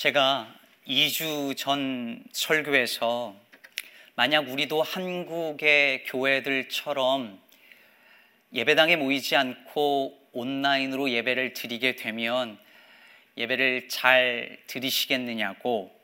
제가 0.00 0.50
2주 0.86 1.54
전 1.58 2.24
설교에서 2.32 3.36
만약 4.14 4.48
우리도 4.48 4.82
한국의 4.82 6.04
교회들처럼 6.04 7.38
예배당에 8.54 8.96
모이지 8.96 9.36
않고 9.36 10.18
온라인으로 10.32 11.10
예배를 11.10 11.52
드리게 11.52 11.96
되면 11.96 12.58
예배를 13.36 13.90
잘 13.90 14.56
드리시겠느냐고 14.68 15.94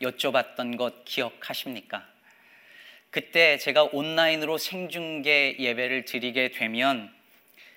여쭤봤던 0.00 0.76
것 0.76 1.04
기억하십니까? 1.04 2.06
그때 3.10 3.58
제가 3.58 3.82
온라인으로 3.82 4.58
생중계 4.58 5.56
예배를 5.58 6.04
드리게 6.04 6.52
되면 6.52 7.12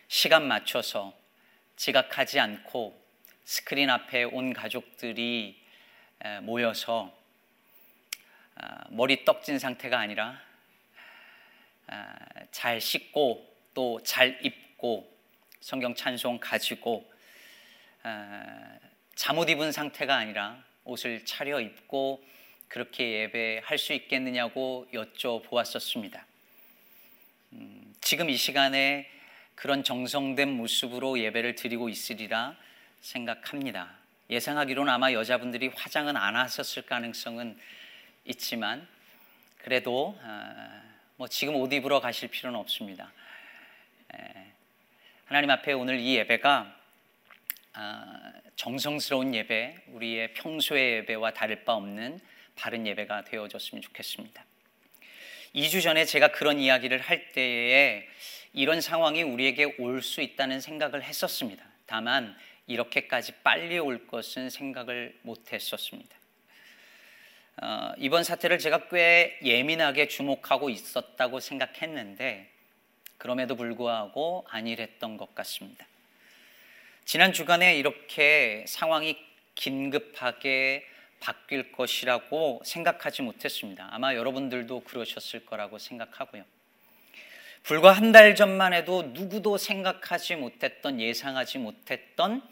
시간 0.07 0.47
맞춰서 0.47 1.17
지각하지 1.77 2.39
않고 2.39 3.04
스크린 3.45 3.91
앞에 3.91 4.23
온 4.23 4.53
가족들이 4.53 5.63
모여서 6.41 7.15
아, 8.55 8.85
머리 8.89 9.23
떡진 9.23 9.59
상태가 9.59 9.99
아니라 9.99 10.41
아, 11.87 12.15
잘 12.51 12.81
씻고 12.81 13.53
또 13.73 13.99
잘 14.03 14.39
입고 14.43 15.13
성경 15.59 15.93
찬송 15.93 16.39
가지고 16.39 17.11
아, 18.01 18.79
잠옷 19.13 19.49
입은 19.49 19.71
상태가 19.71 20.15
아니라 20.15 20.63
옷을 20.83 21.23
차려 21.25 21.59
입고 21.61 22.25
그렇게 22.67 23.21
예배할 23.21 23.77
수 23.77 23.93
있겠느냐고 23.93 24.87
여쭤보았었습니다. 24.91 26.23
음, 27.53 27.93
지금 28.01 28.29
이 28.29 28.37
시간에 28.37 29.09
그런 29.53 29.83
정성된 29.83 30.49
모습으로 30.49 31.19
예배를 31.19 31.55
드리고 31.55 31.89
있으리라 31.89 32.55
생각합니다. 33.01 33.89
예상하기로는 34.29 34.91
아마 34.91 35.11
여자분들이 35.11 35.67
화장은 35.67 36.17
안 36.17 36.35
하셨을 36.35 36.83
가능성은 36.83 37.57
있지만 38.25 38.87
그래도 39.59 40.17
어, 40.21 40.81
뭐 41.17 41.27
지금 41.27 41.55
옷 41.55 41.71
입으러 41.71 41.99
가실 41.99 42.29
필요는 42.29 42.59
없습니다. 42.59 43.11
하나님 45.25 45.49
앞에 45.49 45.73
오늘 45.73 45.99
이 45.99 46.15
예배가 46.17 46.75
아, 47.73 48.31
정성스러운 48.55 49.33
예배, 49.33 49.75
우리의 49.87 50.33
평소의 50.33 50.97
예배와 50.97 51.31
다를 51.33 51.65
바 51.65 51.73
없는 51.73 52.19
바른 52.55 52.85
예배가 52.87 53.23
되어졌으면 53.25 53.81
좋겠습니다. 53.81 54.45
2주 55.55 55.81
전에 55.81 56.05
제가 56.05 56.29
그런 56.29 56.59
이야기를 56.59 56.99
할 56.99 57.31
때에 57.31 58.07
이런 58.53 58.81
상황이 58.81 59.23
우리에게 59.23 59.75
올 59.79 60.01
수 60.01 60.21
있다는 60.21 60.61
생각을 60.61 61.03
했었습니다. 61.03 61.65
다만 61.85 62.37
이렇게까지 62.67 63.33
빨리 63.43 63.77
올 63.77 64.07
것은 64.07 64.49
생각을 64.49 65.17
못 65.21 65.53
했었습니다. 65.53 66.15
어, 67.61 67.93
이번 67.97 68.23
사태를 68.23 68.59
제가 68.59 68.89
꽤 68.89 69.39
예민하게 69.43 70.07
주목하고 70.07 70.69
있었다고 70.69 71.39
생각했는데 71.39 72.49
그럼에도 73.17 73.55
불구하고 73.55 74.45
안일했던 74.49 75.17
것 75.17 75.33
같습니다. 75.35 75.85
지난 77.05 77.33
주간에 77.33 77.77
이렇게 77.77 78.65
상황이 78.67 79.17
긴급하게 79.53 80.85
바뀔 81.21 81.71
것이라고 81.71 82.61
생각하지 82.65 83.21
못했습니다. 83.21 83.87
아마 83.91 84.15
여러분들도 84.15 84.81
그러셨을 84.81 85.45
거라고 85.45 85.79
생각하고요. 85.79 86.43
불과 87.63 87.93
한 87.93 88.11
달 88.11 88.35
전만 88.35 88.73
해도 88.73 89.01
누구도 89.13 89.57
생각하지 89.57 90.35
못했던, 90.35 90.99
예상하지 90.99 91.57
못했던 91.59 92.43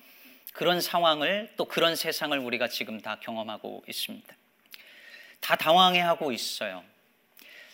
그런 0.54 0.82
상황을 0.82 1.50
또 1.58 1.66
그런 1.66 1.96
세상을 1.96 2.38
우리가 2.38 2.68
지금 2.68 3.02
다 3.02 3.20
경험하고 3.20 3.84
있습니다. 3.88 4.36
다 5.42 5.56
당황해하고 5.56 6.32
있어요. 6.32 6.84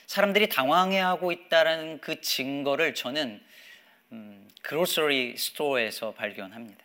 사람들이 0.08 0.50
당황해하고 0.50 1.32
있다는 1.32 2.00
그 2.00 2.20
증거를 2.22 2.96
저는 2.96 3.44
음, 4.12 4.50
그로서리 4.64 5.38
스토어에서 5.38 6.14
발견합니다. 6.14 6.84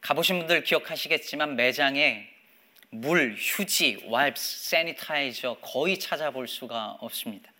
가보신 0.00 0.38
분들 0.38 0.64
기억하시겠지만 0.64 1.54
매장에 1.54 2.28
물, 2.90 3.36
휴지, 3.38 4.04
와이프스, 4.06 4.70
세니타이저 4.70 5.58
거의 5.60 5.98
찾아볼 5.98 6.48
수가 6.48 6.96
없습니다. 7.00 7.52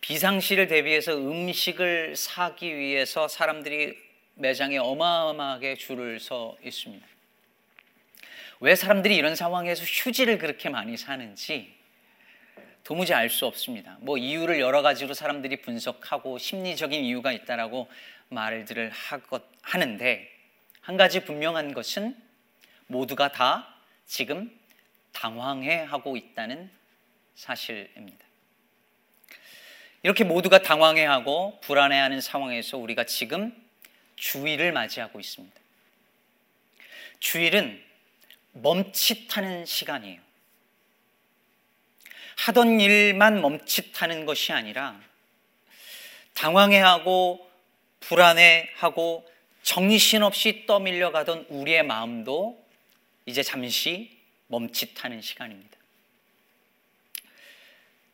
비상시를 0.00 0.66
대비해서 0.66 1.16
음식을 1.16 2.16
사기 2.16 2.74
위해서 2.74 3.28
사람들이 3.28 4.09
매장에 4.40 4.78
어마어마하게 4.78 5.76
줄을 5.76 6.18
서 6.18 6.56
있습니다. 6.64 7.06
왜 8.60 8.74
사람들이 8.74 9.14
이런 9.14 9.36
상황에서 9.36 9.84
휴지를 9.84 10.38
그렇게 10.38 10.70
많이 10.70 10.96
사는지 10.96 11.74
도무지 12.82 13.12
알 13.12 13.28
수 13.28 13.44
없습니다. 13.44 13.98
뭐 14.00 14.16
이유를 14.16 14.58
여러 14.58 14.80
가지로 14.80 15.12
사람들이 15.12 15.60
분석하고 15.60 16.38
심리적인 16.38 17.04
이유가 17.04 17.32
있다라고 17.32 17.90
말들을 18.28 18.90
하는데 19.60 20.30
한 20.80 20.96
가지 20.96 21.22
분명한 21.24 21.74
것은 21.74 22.16
모두가 22.86 23.32
다 23.32 23.76
지금 24.06 24.50
당황해 25.12 25.82
하고 25.82 26.16
있다는 26.16 26.70
사실입니다. 27.34 28.24
이렇게 30.02 30.24
모두가 30.24 30.62
당황해 30.62 31.04
하고 31.04 31.60
불안해 31.60 31.98
하는 31.98 32.22
상황에서 32.22 32.78
우리가 32.78 33.04
지금 33.04 33.54
주일을 34.20 34.72
맞이하고 34.72 35.18
있습니다. 35.18 35.58
주일은 37.20 37.82
멈칫하는 38.52 39.64
시간이에요. 39.64 40.20
하던 42.36 42.80
일만 42.80 43.40
멈칫하는 43.40 44.26
것이 44.26 44.52
아니라 44.52 45.00
당황해하고 46.34 47.50
불안해하고 48.00 49.30
정신없이 49.62 50.64
떠밀려가던 50.66 51.46
우리의 51.48 51.82
마음도 51.82 52.62
이제 53.24 53.42
잠시 53.42 54.18
멈칫하는 54.48 55.22
시간입니다. 55.22 55.78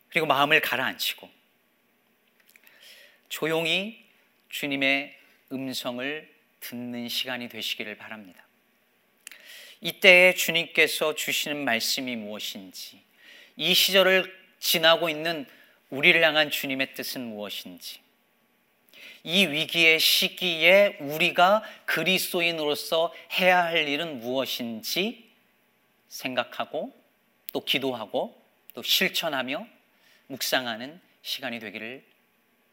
그리고 0.09 0.25
마음을 0.25 0.61
가라앉히고 0.61 1.29
조용히 3.29 4.05
주님의 4.49 5.16
음성을 5.51 6.35
듣는 6.59 7.07
시간이 7.09 7.49
되시기를 7.49 7.97
바랍니다. 7.97 8.45
이때에 9.81 10.33
주님께서 10.33 11.15
주시는 11.15 11.63
말씀이 11.63 12.15
무엇인지, 12.15 13.01
이 13.57 13.73
시절을 13.73 14.33
지나고 14.59 15.09
있는 15.09 15.45
우리를 15.89 16.21
향한 16.23 16.49
주님의 16.49 16.93
뜻은 16.95 17.21
무엇인지, 17.21 17.99
이 19.23 19.45
위기의 19.45 19.99
시기에 19.99 20.97
우리가 20.99 21.63
그리스도인으로서 21.85 23.13
해야 23.33 23.63
할 23.63 23.87
일은 23.87 24.19
무엇인지 24.19 25.29
생각하고 26.07 26.95
또 27.51 27.63
기도하고 27.63 28.41
또 28.73 28.83
실천하며 28.83 29.67
묵상하는 30.27 30.99
시간이 31.21 31.59
되기를 31.59 32.03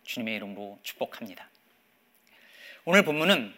주님의 0.04 0.36
이름으로 0.36 0.78
축복합니다. 0.82 1.48
오늘 2.86 3.02
본문은 3.02 3.54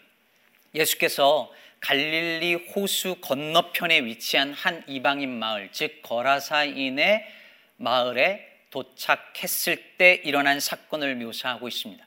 예수께서 0.72 1.52
갈릴리 1.80 2.54
호수 2.54 3.16
건너편에 3.20 4.04
위치한 4.04 4.52
한 4.52 4.84
이방인 4.86 5.36
마을, 5.36 5.68
즉 5.72 6.00
거라사인의 6.02 7.26
마을에 7.76 8.46
도착했을 8.70 9.96
때 9.98 10.20
일어난 10.24 10.60
사건을 10.60 11.16
묘사하고 11.16 11.66
있습니다. 11.66 12.06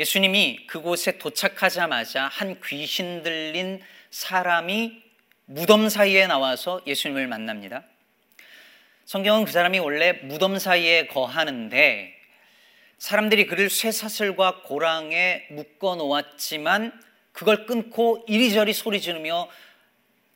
예수님이 0.00 0.66
그곳에 0.66 1.18
도착하자마자 1.18 2.26
한 2.26 2.60
귀신 2.64 3.22
들린 3.22 3.80
사람이 4.10 5.04
무덤 5.44 5.88
사이에 5.88 6.26
나와서 6.26 6.80
예수님을 6.84 7.28
만납니다. 7.28 7.84
성경은 9.04 9.44
그 9.44 9.52
사람이 9.52 9.78
원래 9.78 10.14
무덤 10.24 10.58
사이에 10.58 11.06
거하는데 11.06 12.19
사람들이 13.00 13.46
그를 13.46 13.70
쇠사슬과 13.70 14.60
고랑에 14.64 15.46
묶어 15.50 15.96
놓았지만 15.96 16.92
그걸 17.32 17.64
끊고 17.64 18.22
이리저리 18.28 18.74
소리 18.74 19.00
지르며 19.00 19.48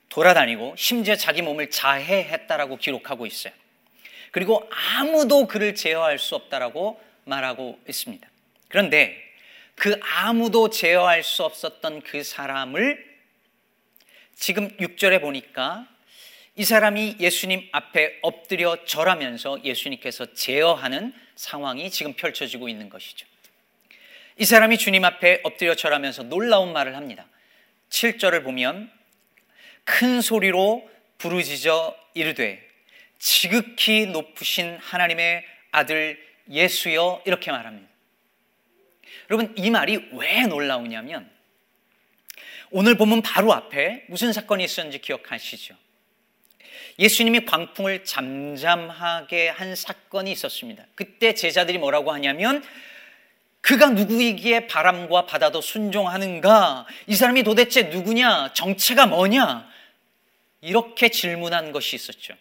돌아다니고 0.09 0.75
심지어 0.79 1.15
자기 1.15 1.43
몸을 1.43 1.69
자해했다라고 1.69 2.79
기록하고 2.79 3.27
있어요. 3.27 3.53
그리고 4.31 4.67
아무도 4.97 5.47
그를 5.47 5.75
제어할 5.75 6.19
수 6.19 6.37
없다라고 6.37 6.99
말하고 7.25 7.79
있습니다. 7.87 8.27
그런데 8.69 9.15
그 9.75 10.01
아무도 10.03 10.71
제어할 10.71 11.23
수 11.23 11.45
없었던 11.45 12.01
그 12.01 12.25
사람을 12.25 13.15
지금 14.35 14.75
6절에 14.79 15.21
보니까 15.21 15.87
이 16.57 16.65
사람이 16.65 17.17
예수님 17.19 17.69
앞에 17.73 18.21
엎드려 18.23 18.85
절하면서 18.85 19.65
예수님께서 19.65 20.35
제어하는 20.35 21.13
상황이 21.35 21.91
지금 21.91 22.15
펼쳐지고 22.15 22.69
있는 22.69 22.89
것이죠. 22.89 23.27
이 24.39 24.45
사람이 24.45 24.79
주님 24.79 25.05
앞에 25.05 25.41
엎드려 25.43 25.75
절하면서 25.75 26.25
놀라운 26.25 26.73
말을 26.73 26.97
합니다. 26.97 27.27
7절을 27.91 28.45
보면 28.45 28.91
큰 29.85 30.21
소리로 30.21 30.89
부르짖어 31.19 31.97
이르되 32.15 32.65
지극히 33.19 34.07
높으신 34.07 34.77
하나님의 34.77 35.45
아들 35.73 36.25
예수여 36.49 37.23
이렇게 37.25 37.51
말합니다. 37.51 37.89
여러분 39.31 39.53
이 39.57 39.71
말이 39.71 40.09
왜 40.13 40.43
놀라우냐면 40.47 41.29
오늘 42.71 42.97
보면 42.97 43.23
바로 43.23 43.53
앞에 43.53 44.05
무슨 44.09 44.33
사건이 44.33 44.63
있었는지 44.63 45.01
기억하시죠? 45.01 45.77
예수님이 46.99 47.45
광풍을 47.45 48.05
잠잠하게 48.05 49.49
한 49.49 49.75
사건이 49.75 50.31
있었습니다. 50.33 50.85
그때 50.95 51.35
제자들이 51.35 51.79
뭐라고 51.79 52.13
하냐면 52.13 52.63
그가 53.61 53.91
누구이기에 53.91 54.67
바람과 54.67 55.27
바다도 55.27 55.61
순종하는가? 55.61 56.87
이 57.07 57.17
사람이 57.17 57.43
도대체 57.43 57.85
누구냐? 57.85 58.53
정체가 58.53 59.07
뭐냐? 59.07 59.69
이렇게 60.61 61.09
질문한 61.09 61.73
것이 61.73 61.97
있었죠. 61.97 62.35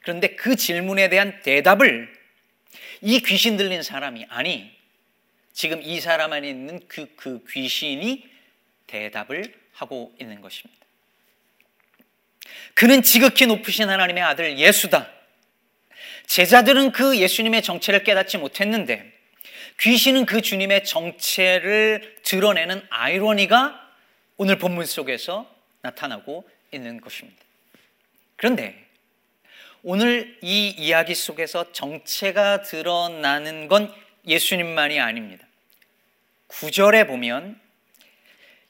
그런데 0.00 0.34
그 0.34 0.56
질문에 0.56 1.08
대한 1.08 1.40
대답을 1.42 2.12
이 3.02 3.20
귀신 3.20 3.56
들린 3.56 3.82
사람이 3.82 4.26
아니 4.28 4.70
지금 5.52 5.80
이 5.82 6.00
사람 6.00 6.32
안에 6.32 6.48
있는 6.48 6.80
그, 6.88 7.06
그 7.16 7.44
귀신이 7.48 8.28
대답을 8.86 9.54
하고 9.72 10.14
있는 10.20 10.40
것입니다. 10.40 10.83
그는 12.74 13.02
지극히 13.02 13.46
높으신 13.46 13.88
하나님의 13.88 14.22
아들 14.22 14.58
예수다. 14.58 15.10
제자들은 16.26 16.92
그 16.92 17.18
예수님의 17.18 17.62
정체를 17.62 18.04
깨닫지 18.04 18.38
못했는데 18.38 19.12
귀신은 19.80 20.26
그 20.26 20.40
주님의 20.40 20.84
정체를 20.84 22.16
드러내는 22.22 22.84
아이러니가 22.90 23.80
오늘 24.36 24.58
본문 24.58 24.86
속에서 24.86 25.52
나타나고 25.82 26.48
있는 26.72 27.00
것입니다. 27.00 27.38
그런데 28.36 28.84
오늘 29.82 30.38
이 30.40 30.68
이야기 30.70 31.14
속에서 31.14 31.72
정체가 31.72 32.62
드러나는 32.62 33.68
건 33.68 33.94
예수님만이 34.26 34.98
아닙니다. 34.98 35.46
구절에 36.46 37.06
보면 37.06 37.60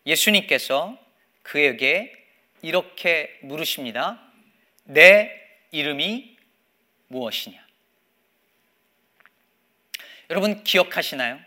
예수님께서 0.06 0.98
그에게 1.42 2.12
이렇게 2.64 3.38
물으십니다. 3.42 4.18
내 4.84 5.30
이름이 5.70 6.34
무엇이냐? 7.08 7.62
여러분 10.30 10.64
기억하시나요? 10.64 11.38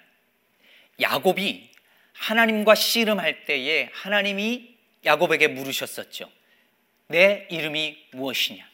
야곱이 1.02 1.72
하나님과 2.14 2.75
씨름할 2.75 3.46
때에 3.46 3.90
하나님이 3.94 4.75
야곱에게 5.06 5.48
물으셨었죠. 5.48 6.30
내 7.08 7.48
이름이 7.50 8.10
무엇이냐? 8.12 8.69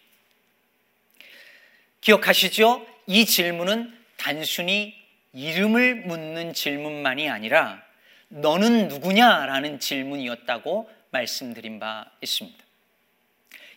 기억하시죠? 2.02 2.86
이 3.08 3.26
질문은 3.26 3.98
단순히 4.18 5.02
이름을 5.32 5.96
묻는 6.08 6.54
질문만이 6.54 7.30
아니라 7.30 7.82
너는 8.28 8.90
누구냐라는 8.90 9.80
질문이었다고 9.80 11.03
말씀드린 11.14 11.80
바 11.80 12.06
있습니다. 12.22 12.58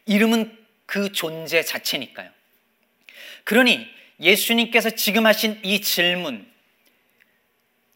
이름은 0.06 0.56
그 0.87 1.12
존재 1.12 1.62
자체니까요. 1.62 2.31
그러니 3.44 3.87
예수님께서 4.19 4.91
지금 4.91 5.27
하신 5.27 5.61
이 5.62 5.81
질문, 5.81 6.50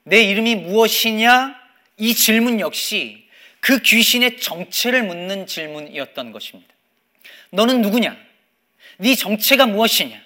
내 0.05 0.23
이름이 0.23 0.55
무엇이냐? 0.57 1.59
이 1.97 2.15
질문 2.15 2.61
역시 2.61 3.27
그 3.61 3.81
귀신의 3.81 4.41
정체를 4.41 5.03
묻는 5.03 5.47
질문이었던 5.47 6.33
것입니다. 6.33 6.73
너는 7.51 7.83
누구냐? 7.83 8.17
네 8.99 9.15
정체가 9.15 9.67
무엇이냐? 9.67 10.21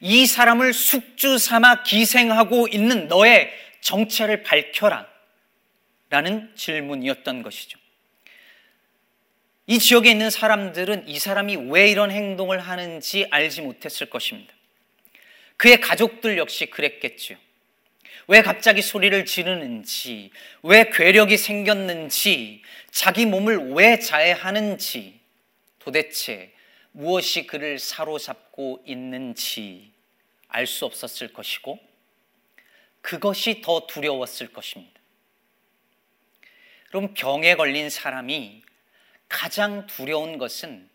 이 0.00 0.26
사람을 0.26 0.72
숙주 0.72 1.38
삼아 1.38 1.84
기생하고 1.84 2.68
있는 2.68 3.08
너의 3.08 3.52
정체를 3.80 4.42
밝혀라. 4.42 5.06
라는 6.10 6.52
질문이었던 6.56 7.42
것이죠. 7.42 7.78
이 9.66 9.78
지역에 9.78 10.10
있는 10.10 10.30
사람들은 10.30 11.08
이 11.08 11.18
사람이 11.18 11.56
왜 11.70 11.90
이런 11.90 12.10
행동을 12.10 12.58
하는지 12.58 13.26
알지 13.30 13.62
못했을 13.62 14.10
것입니다. 14.10 14.52
그의 15.56 15.80
가족들 15.80 16.36
역시 16.38 16.66
그랬겠죠. 16.66 17.36
왜 18.28 18.42
갑자기 18.42 18.82
소리를 18.82 19.24
지르는지, 19.24 20.30
왜 20.62 20.90
괴력이 20.90 21.36
생겼는지, 21.36 22.62
자기 22.90 23.26
몸을 23.26 23.72
왜 23.72 23.98
자해하는지, 23.98 25.20
도대체 25.78 26.52
무엇이 26.92 27.46
그를 27.46 27.78
사로잡고 27.78 28.82
있는지 28.86 29.92
알 30.48 30.66
수 30.66 30.84
없었을 30.84 31.32
것이고, 31.32 31.78
그것이 33.00 33.60
더 33.62 33.86
두려웠을 33.86 34.52
것입니다. 34.52 35.00
그럼 36.88 37.14
병에 37.14 37.54
걸린 37.54 37.90
사람이 37.90 38.62
가장 39.32 39.86
두려운 39.86 40.36
것은 40.36 40.88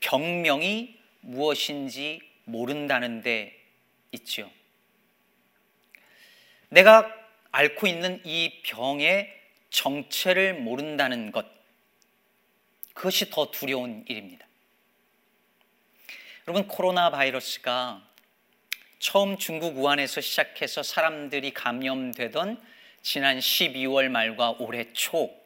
병명이 0.00 0.98
무엇인지 1.20 2.22
모른다는 2.44 3.20
데 3.20 3.62
있죠. 4.12 4.50
내가 6.70 7.14
앓고 7.52 7.86
있는 7.86 8.22
이 8.24 8.62
병의 8.62 9.38
정체를 9.68 10.54
모른다는 10.54 11.30
것, 11.30 11.46
그것이 12.94 13.28
더 13.30 13.50
두려운 13.50 14.02
일입니다. 14.08 14.46
여러분, 16.48 16.66
코로나 16.66 17.10
바이러스가 17.10 18.02
처음 18.98 19.36
중국 19.36 19.76
우한에서 19.76 20.22
시작해서 20.22 20.82
사람들이 20.82 21.52
감염되던 21.52 22.60
지난 23.02 23.38
12월 23.38 24.08
말과 24.08 24.52
올해 24.52 24.92
초, 24.94 25.39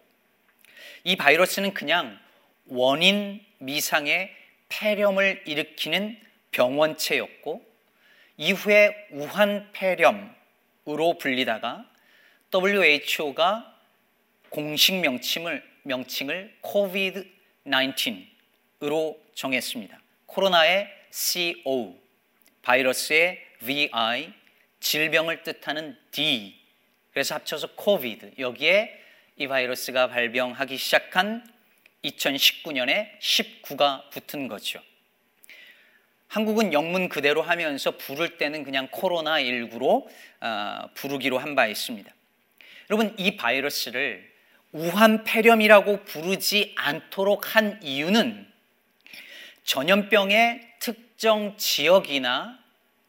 이 1.04 1.16
바이러스는 1.16 1.74
그냥 1.74 2.18
원인 2.66 3.44
미상의 3.58 4.34
폐렴을 4.70 5.42
일으키는 5.46 6.18
병원체였고, 6.50 7.62
이후에 8.38 9.08
우한 9.10 9.70
폐렴으로 9.72 11.18
불리다가 11.20 11.88
WHO가 12.52 13.72
공식 14.48 14.94
명칭을, 14.94 15.62
명칭을 15.82 16.56
COVID-19으로 16.62 19.18
정했습니다. 19.34 20.00
코로나의 20.26 20.88
CO, 21.10 21.98
바이러스의 22.62 23.44
VI, 23.60 24.32
질병을 24.80 25.42
뜻하는 25.42 25.98
D, 26.10 26.58
그래서 27.12 27.34
합쳐서 27.34 27.74
코비드. 27.74 28.32
여기에 28.38 29.03
이 29.36 29.48
바이러스가 29.48 30.08
발병하기 30.08 30.76
시작한 30.76 31.44
2019년에 32.04 33.18
19가 33.18 34.08
붙은 34.10 34.46
거죠. 34.46 34.80
한국은 36.28 36.72
영문 36.72 37.08
그대로 37.08 37.42
하면서 37.42 37.92
부를 37.96 38.38
때는 38.38 38.62
그냥 38.62 38.88
코로나19로 38.88 40.06
어, 40.40 40.88
부르기로 40.94 41.38
한 41.38 41.54
바 41.54 41.66
있습니다. 41.66 42.12
여러분, 42.90 43.14
이 43.18 43.36
바이러스를 43.36 44.32
우한 44.72 45.24
폐렴이라고 45.24 46.04
부르지 46.04 46.74
않도록 46.76 47.56
한 47.56 47.80
이유는 47.82 48.46
전염병의 49.64 50.74
특정 50.80 51.56
지역이나 51.56 52.58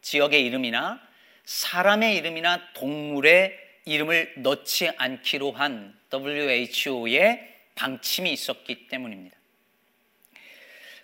지역의 0.00 0.44
이름이나 0.46 1.00
사람의 1.44 2.16
이름이나 2.16 2.72
동물의 2.72 3.65
이름을 3.86 4.34
넣지 4.38 4.90
않기로 4.98 5.52
한 5.52 5.96
WHO의 6.12 7.54
방침이 7.74 8.32
있었기 8.32 8.88
때문입니다. 8.88 9.36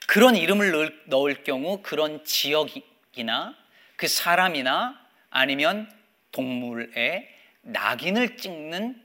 그런 0.07 0.37
이름을 0.37 1.05
넣을 1.07 1.45
경우 1.45 1.81
그런 1.81 2.25
지역이나 2.25 3.57
그 3.97 4.09
사람이나 4.09 5.01
아니면 5.31 5.91
동물의 6.33 7.29
낙인을 7.63 8.37
찍는 8.37 9.01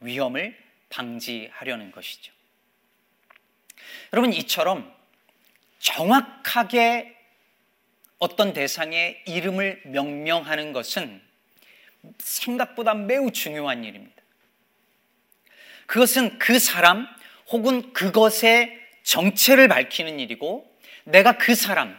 위험을 0.00 0.56
방지하려는 0.90 1.90
것이죠. 1.90 2.32
여러분, 4.12 4.32
이처럼 4.32 4.94
정확하게 5.78 7.16
어떤 8.18 8.52
대상의 8.52 9.22
이름을 9.26 9.82
명명하는 9.86 10.72
것은 10.72 11.27
생각보다 12.18 12.94
매우 12.94 13.30
중요한 13.32 13.84
일입니다. 13.84 14.22
그것은 15.86 16.38
그 16.38 16.58
사람 16.58 17.08
혹은 17.48 17.92
그것의 17.92 18.78
정체를 19.02 19.68
밝히는 19.68 20.20
일이고 20.20 20.70
내가 21.04 21.38
그 21.38 21.54
사람 21.54 21.96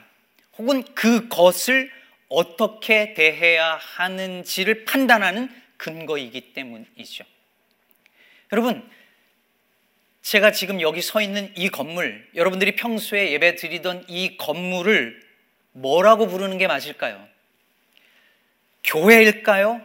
혹은 0.57 0.83
그것을 0.93 1.91
어떻게 2.27 3.15
대해야 3.15 3.77
하는지를 3.77 4.85
판단하는 4.85 5.49
근거이기 5.77 6.53
때문이죠. 6.53 7.23
여러분, 8.51 8.87
제가 10.21 10.51
지금 10.51 10.81
여기 10.81 11.01
서 11.01 11.21
있는 11.21 11.51
이 11.55 11.69
건물, 11.69 12.27
여러분들이 12.35 12.75
평소에 12.75 13.31
예배 13.31 13.55
드리던 13.55 14.05
이 14.07 14.37
건물을 14.37 15.23
뭐라고 15.71 16.27
부르는 16.27 16.57
게 16.57 16.67
맞을까요? 16.67 17.27
교회일까요? 18.83 19.81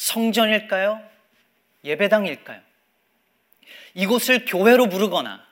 성전일까요? 0.00 1.06
예배당일까요? 1.84 2.62
이곳을 3.92 4.46
교회로 4.46 4.88
부르거나 4.88 5.46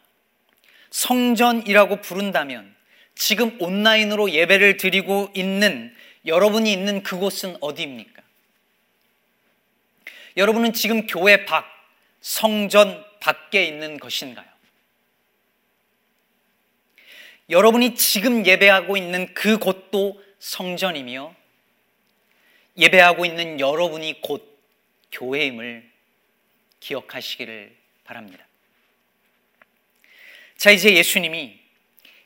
성전이라고 0.89 2.01
부른다면 2.01 2.75
지금 3.15 3.61
온라인으로 3.61 4.31
예배를 4.31 4.79
드리고 4.79 5.31
있는 5.35 5.95
여러분이 6.25 6.73
있는 6.73 7.03
그곳은 7.03 7.59
어디입니까? 7.61 8.23
여러분은 10.39 10.73
지금 10.73 11.07
교회 11.07 11.45
밖, 11.45 11.67
성전 12.23 13.05
밖에 13.21 13.65
있는 13.67 13.99
것인가요? 13.99 14.47
여러분이 17.51 17.97
지금 17.97 18.47
예배하고 18.47 18.97
있는 18.97 19.35
그 19.35 19.59
곳도 19.59 20.23
성전이며 20.39 21.38
예배하고 22.79 23.27
있는 23.27 23.59
여러분이 23.59 24.21
곧 24.21 24.59
교회임을 25.13 25.89
기억하시기를 26.81 27.75
바랍니다. 28.05 28.47
자, 30.57 30.71
이제 30.71 30.95
예수님이 30.95 31.59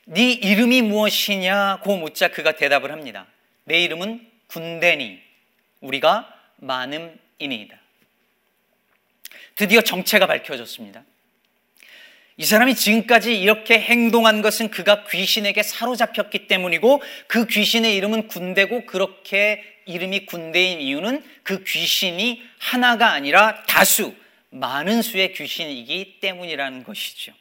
네 0.05 0.31
이름이 0.31 0.81
무엇이냐고 0.83 1.97
묻자 1.97 2.29
그가 2.29 2.55
대답을 2.55 2.91
합니다. 2.91 3.27
내 3.63 3.81
이름은 3.83 4.29
군대니 4.47 5.21
우리가 5.81 6.33
많음이니이다. 6.57 7.79
드디어 9.55 9.81
정체가 9.81 10.27
밝혀졌습니다. 10.27 11.03
이 12.37 12.45
사람이 12.45 12.75
지금까지 12.75 13.39
이렇게 13.39 13.79
행동한 13.79 14.41
것은 14.41 14.71
그가 14.71 15.03
귀신에게 15.05 15.61
사로잡혔기 15.61 16.47
때문이고 16.47 17.01
그 17.27 17.45
귀신의 17.45 17.95
이름은 17.95 18.27
군대고 18.27 18.87
그렇게 18.87 19.72
이름이 19.85 20.25
군대인 20.25 20.81
이유는 20.81 21.23
그 21.43 21.63
귀신이 21.63 22.41
하나가 22.59 23.11
아니라 23.11 23.63
다수, 23.63 24.15
많은 24.49 25.01
수의 25.01 25.33
귀신이기 25.33 26.19
때문이라는 26.19 26.83
것이죠. 26.83 27.33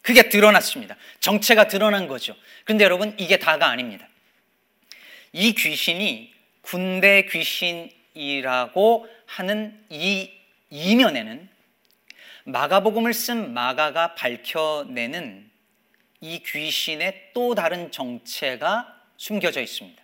그게 0.00 0.28
드러났습니다. 0.28 0.96
정체가 1.20 1.68
드러난 1.68 2.08
거죠. 2.08 2.34
그런데 2.64 2.84
여러분, 2.84 3.14
이게 3.18 3.38
다가 3.38 3.68
아닙니다. 3.68 4.08
이 5.32 5.54
귀신이 5.54 6.32
군대 6.60 7.26
귀신이라고 7.26 9.08
하는 9.26 9.84
이 9.88 10.30
이면에는 10.70 11.48
마가복음을 12.44 13.14
쓴 13.14 13.52
마가가 13.54 14.14
밝혀내는 14.14 15.50
이 16.20 16.42
귀신의 16.44 17.30
또 17.34 17.54
다른 17.54 17.90
정체가 17.90 19.00
숨겨져 19.16 19.60
있습니다. 19.60 20.01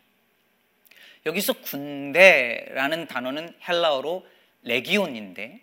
여기서 1.29 1.53
군대라는 1.53 3.07
단어는 3.07 3.55
헬라어로 3.69 4.27
레기온인데 4.63 5.61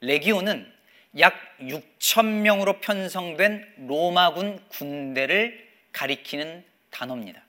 레기온은 0.00 0.70
약 1.18 1.34
6천 1.60 2.26
명으로 2.26 2.80
편성된 2.80 3.86
로마군 3.88 4.60
군대를 4.68 5.66
가리키는 5.92 6.64
단어입니다. 6.90 7.42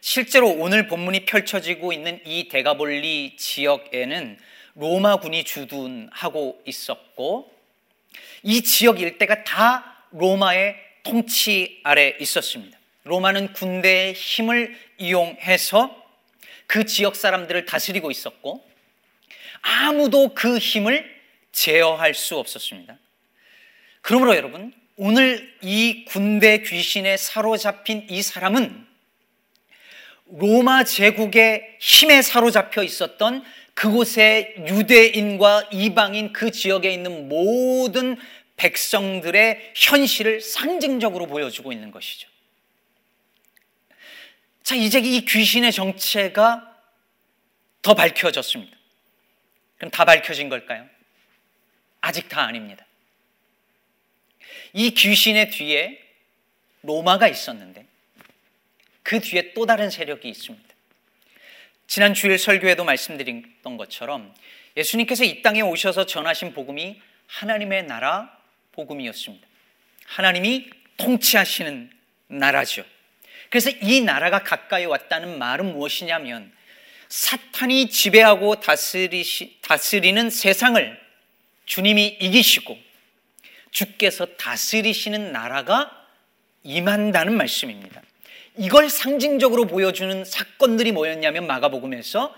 실제로 0.00 0.48
오늘 0.48 0.88
본문이 0.88 1.26
펼쳐지고 1.26 1.92
있는 1.92 2.20
이 2.24 2.48
대가볼리 2.48 3.36
지역에는 3.36 4.38
로마군이 4.74 5.44
주둔하고 5.44 6.62
있었고 6.64 7.52
이 8.42 8.62
지역 8.62 9.00
일대가 9.00 9.44
다 9.44 10.06
로마의 10.12 10.76
통치 11.02 11.80
아래 11.84 12.16
있었습니다. 12.20 12.78
로마는 13.04 13.52
군대의 13.52 14.14
힘을 14.14 14.76
이용해서 14.98 15.96
그 16.66 16.84
지역 16.84 17.16
사람들을 17.16 17.64
다스리고 17.64 18.10
있었고 18.10 18.64
아무도 19.62 20.34
그 20.34 20.58
힘을 20.58 21.18
제어할 21.52 22.14
수 22.14 22.36
없었습니다. 22.36 22.98
그러므로 24.02 24.36
여러분, 24.36 24.72
오늘 24.96 25.54
이 25.62 26.04
군대 26.06 26.62
귀신에 26.62 27.16
사로잡힌 27.16 28.06
이 28.10 28.22
사람은 28.22 28.86
로마 30.30 30.84
제국의 30.84 31.76
힘에 31.80 32.20
사로잡혀 32.22 32.82
있었던 32.82 33.44
그곳의 33.74 34.56
유대인과 34.66 35.68
이방인 35.72 36.32
그 36.32 36.50
지역에 36.50 36.90
있는 36.90 37.28
모든 37.28 38.16
백성들의 38.56 39.72
현실을 39.74 40.40
상징적으로 40.40 41.26
보여주고 41.26 41.72
있는 41.72 41.90
것이죠. 41.90 42.28
자, 44.68 44.74
이제 44.74 44.98
이 44.98 45.24
귀신의 45.24 45.72
정체가 45.72 46.76
더 47.80 47.94
밝혀졌습니다. 47.94 48.76
그럼 49.78 49.90
다 49.90 50.04
밝혀진 50.04 50.50
걸까요? 50.50 50.86
아직 52.02 52.28
다 52.28 52.42
아닙니다. 52.42 52.84
이 54.74 54.90
귀신의 54.90 55.52
뒤에 55.52 55.98
로마가 56.82 57.28
있었는데 57.28 57.86
그 59.02 59.20
뒤에 59.20 59.54
또 59.54 59.64
다른 59.64 59.88
세력이 59.88 60.28
있습니다. 60.28 60.68
지난 61.86 62.12
주일 62.12 62.38
설교에도 62.38 62.84
말씀드렸던 62.84 63.78
것처럼 63.78 64.34
예수님께서 64.76 65.24
이 65.24 65.40
땅에 65.40 65.62
오셔서 65.62 66.04
전하신 66.04 66.52
복음이 66.52 67.00
하나님의 67.26 67.84
나라 67.84 68.38
복음이었습니다. 68.72 69.48
하나님이 70.04 70.68
통치하시는 70.98 71.90
나라죠. 72.26 72.84
그래서 73.50 73.70
이 73.82 74.00
나라가 74.00 74.42
가까이 74.42 74.84
왔다는 74.84 75.38
말은 75.38 75.72
무엇이냐면 75.72 76.52
사탄이 77.08 77.88
지배하고 77.88 78.60
다스리시, 78.60 79.58
다스리는 79.62 80.28
세상을 80.28 81.00
주님이 81.64 82.18
이기시고 82.20 82.76
주께서 83.70 84.26
다스리시는 84.36 85.32
나라가 85.32 86.06
임한다는 86.62 87.34
말씀입니다. 87.36 88.02
이걸 88.56 88.90
상징적으로 88.90 89.66
보여주는 89.66 90.24
사건들이 90.24 90.92
뭐였냐면 90.92 91.46
마가복음에서 91.46 92.34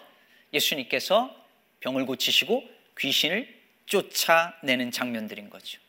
예수님께서 0.53 1.35
병을 1.81 2.07
고치시고 2.07 2.63
귀신을 2.99 3.49
쫓아내는 3.87 4.93
장면들인 4.93 5.51
거죠. 5.51 5.81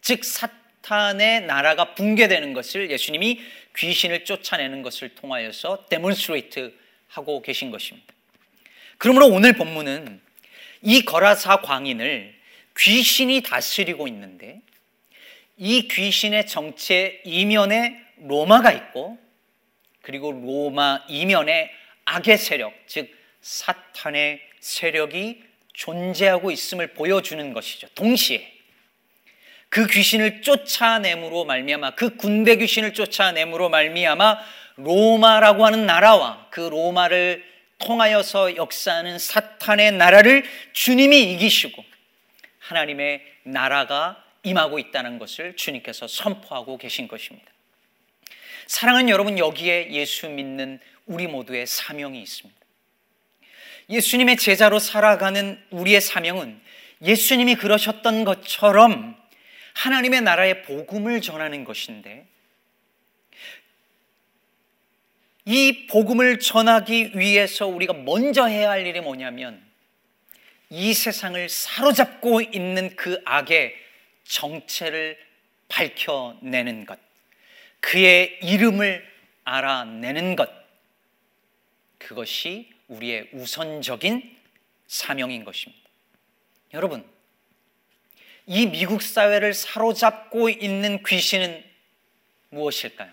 즉 0.00 0.24
사 0.24 0.48
탄의 0.82 1.42
나라가 1.42 1.94
붕괴되는 1.94 2.52
것을 2.52 2.90
예수님이 2.90 3.40
귀신을 3.76 4.24
쫓아내는 4.24 4.82
것을 4.82 5.14
통하여서 5.14 5.86
데몬스트레이트 5.86 6.74
하고 7.08 7.42
계신 7.42 7.70
것입니다. 7.70 8.14
그러므로 8.98 9.28
오늘 9.28 9.52
본문은 9.52 10.20
이 10.82 11.02
거라사 11.02 11.60
광인을 11.60 12.34
귀신이 12.76 13.42
다스리고 13.42 14.08
있는데 14.08 14.60
이 15.56 15.88
귀신의 15.88 16.46
정체 16.46 17.20
이면에 17.24 18.00
로마가 18.18 18.72
있고 18.72 19.18
그리고 20.02 20.32
로마 20.32 21.04
이면에 21.08 21.70
악의 22.04 22.38
세력, 22.38 22.72
즉 22.86 23.10
사탄의 23.40 24.40
세력이 24.60 25.42
존재하고 25.74 26.50
있음을 26.50 26.94
보여주는 26.94 27.52
것이죠. 27.52 27.88
동시에 27.94 28.57
그 29.68 29.86
귀신을 29.86 30.42
쫓아내므로 30.42 31.44
말미암아 31.44 31.92
그 31.92 32.16
군대 32.16 32.56
귀신을 32.56 32.94
쫓아내므로 32.94 33.68
말미암아 33.68 34.38
로마라고 34.76 35.66
하는 35.66 35.86
나라와 35.86 36.46
그 36.50 36.60
로마를 36.60 37.44
통하여서 37.78 38.56
역사하는 38.56 39.18
사탄의 39.18 39.92
나라를 39.92 40.44
주님이 40.72 41.34
이기시고 41.34 41.84
하나님의 42.60 43.22
나라가 43.44 44.22
임하고 44.42 44.78
있다는 44.78 45.18
것을 45.18 45.56
주님께서 45.56 46.06
선포하고 46.06 46.78
계신 46.78 47.08
것입니다. 47.08 47.50
사랑하는 48.66 49.08
여러분, 49.08 49.38
여기에 49.38 49.92
예수 49.92 50.28
믿는 50.28 50.78
우리 51.06 51.26
모두의 51.26 51.66
사명이 51.66 52.20
있습니다. 52.20 52.58
예수님의 53.90 54.36
제자로 54.36 54.78
살아가는 54.78 55.58
우리의 55.70 56.00
사명은 56.00 56.60
예수님이 57.02 57.54
그러셨던 57.54 58.24
것처럼 58.24 59.16
하나님의 59.78 60.22
나라의 60.22 60.62
복음을 60.62 61.20
전하는 61.20 61.62
것인데 61.62 62.26
이 65.44 65.86
복음을 65.86 66.40
전하기 66.40 67.12
위해서 67.14 67.68
우리가 67.68 67.92
먼저 67.92 68.46
해야 68.46 68.70
할 68.70 68.86
일이 68.86 69.00
뭐냐면 69.00 69.64
이 70.68 70.92
세상을 70.92 71.48
사로잡고 71.48 72.40
있는 72.40 72.96
그 72.96 73.22
악의 73.24 73.74
정체를 74.24 75.16
밝혀내는 75.68 76.84
것. 76.84 76.98
그의 77.80 78.40
이름을 78.42 79.06
알아내는 79.44 80.34
것. 80.34 80.50
그것이 81.98 82.68
우리의 82.88 83.28
우선적인 83.32 84.36
사명인 84.88 85.44
것입니다. 85.44 85.88
여러분, 86.74 87.08
이 88.50 88.64
미국 88.64 89.02
사회를 89.02 89.52
사로잡고 89.52 90.48
있는 90.48 91.02
귀신은 91.02 91.62
무엇일까요? 92.48 93.12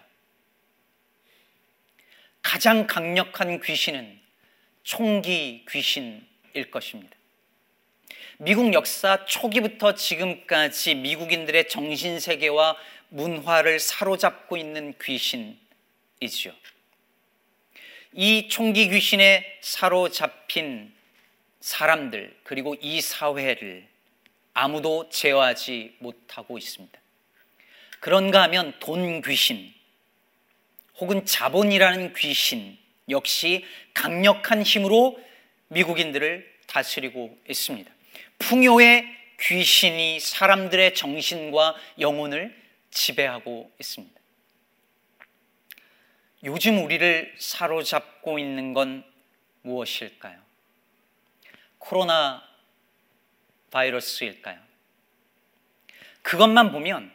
가장 2.42 2.88
강력한 2.88 3.60
귀신은 3.60 4.18
총기 4.84 5.66
귀신일 5.70 6.72
것입니다. 6.72 7.18
미국 8.38 8.74
역사 8.74 9.26
초기부터 9.26 9.96
지금까지 9.96 10.96
미국인들의 10.96 11.68
정신세계와 11.68 12.78
문화를 13.10 13.82
사로잡고 13.82 14.56
있는 14.56 14.94
귀신이지요. 15.04 16.54
이 18.14 18.48
총기 18.48 18.88
귀신에 18.88 19.60
사로잡힌 19.60 20.94
사람들, 21.60 22.38
그리고 22.44 22.78
이 22.80 23.02
사회를 23.02 23.95
아무도 24.56 25.10
제어하지 25.10 25.98
못하고 26.00 26.58
있습니다. 26.58 26.98
그런가 28.00 28.42
하면 28.44 28.74
돈 28.80 29.22
귀신, 29.22 29.74
혹은 30.98 31.26
자본이라는 31.26 32.14
귀신 32.14 32.78
역시 33.10 33.66
강력한 33.94 34.64
힘으로 34.64 35.20
미국인들을 35.68 36.56
다스리고 36.68 37.38
있습니다. 37.50 37.92
풍요의 38.40 39.06
귀신이 39.42 40.22
사람들의 40.22 40.96
정신과 40.96 41.76
영혼을 42.00 42.56
지배하고 42.92 43.70
있습니다. 43.78 44.16
요즘 46.46 46.82
우리를 46.82 47.36
사로잡고 47.38 48.40
있는 48.40 48.74
건 48.74 49.04
무엇일까요? 49.64 50.40
코로나 51.78 52.55
바이러스일까요? 53.76 54.58
그것만 56.22 56.72
보면 56.72 57.12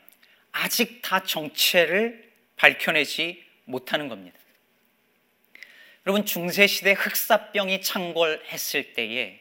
아직 0.52 1.00
다 1.00 1.22
정체를 1.22 2.30
밝혀내지 2.56 3.42
못하는 3.64 4.08
겁니다. 4.08 4.38
여러분 6.06 6.26
중세시대 6.26 6.92
흑사병이 6.92 7.80
창궐했을 7.80 8.92
때에 8.92 9.40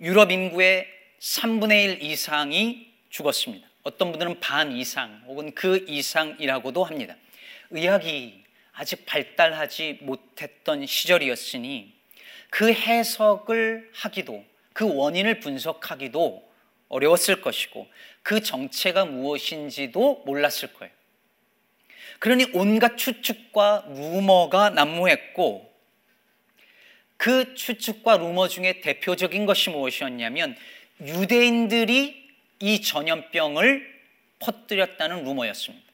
유럽 0.00 0.30
인구의 0.30 0.86
3분의 1.18 2.00
1 2.00 2.02
이상이 2.02 2.92
죽었습니다. 3.10 3.66
어떤 3.82 4.12
분들은 4.12 4.38
반 4.38 4.72
이상 4.76 5.22
혹은 5.26 5.54
그 5.54 5.84
이상이라고도 5.88 6.84
합니다. 6.84 7.16
의학이 7.70 8.44
아직 8.72 9.04
발달하지 9.06 9.98
못했던 10.02 10.86
시절이었으니 10.86 11.92
그 12.50 12.72
해석을 12.72 13.90
하기도 13.92 14.44
그 14.74 14.94
원인을 14.94 15.40
분석하기도 15.40 16.46
어려웠을 16.88 17.40
것이고 17.40 17.88
그 18.22 18.42
정체가 18.42 19.06
무엇인지도 19.06 20.24
몰랐을 20.26 20.74
거예요. 20.74 20.92
그러니 22.18 22.46
온갖 22.52 22.96
추측과 22.96 23.86
루머가 23.88 24.70
난무했고 24.70 25.72
그 27.16 27.54
추측과 27.54 28.18
루머 28.18 28.48
중에 28.48 28.80
대표적인 28.80 29.46
것이 29.46 29.70
무엇이었냐면 29.70 30.56
유대인들이 31.00 32.28
이 32.60 32.82
전염병을 32.82 33.94
퍼뜨렸다는 34.40 35.24
루머였습니다. 35.24 35.84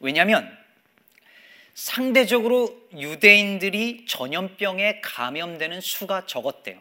왜냐하면 0.00 0.56
상대적으로 1.74 2.88
유대인들이 2.96 4.06
전염병에 4.06 5.00
감염되는 5.00 5.80
수가 5.80 6.26
적었대요. 6.26 6.80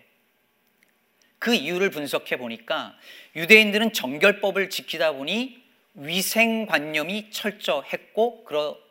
그 1.44 1.54
이유를 1.54 1.90
분석해 1.90 2.38
보니까 2.38 2.98
유대인들은 3.36 3.92
정결법을 3.92 4.70
지키다 4.70 5.12
보니 5.12 5.62
위생관념이 5.96 7.32
철저했고 7.32 8.46